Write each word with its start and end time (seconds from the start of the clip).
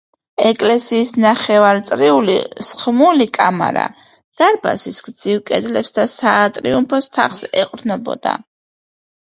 ეკლესიის 0.51 1.09
ნახევარწრიული 1.25 2.37
სხმული 2.69 3.27
კამარა 3.37 3.85
დარბაზის 4.41 5.05
გრძივ 5.09 5.39
კედლებს 5.53 5.97
და 6.01 6.09
სატრიუმფო 6.17 7.05
თაღს 7.19 7.47
ეყრდნობა. 7.65 8.37